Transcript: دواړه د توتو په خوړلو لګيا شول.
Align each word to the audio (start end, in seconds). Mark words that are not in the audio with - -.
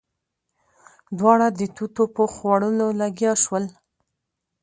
دواړه 1.17 1.47
د 1.59 1.61
توتو 1.75 2.03
په 2.15 2.23
خوړلو 2.33 2.87
لګيا 3.01 3.33
شول. 3.43 3.65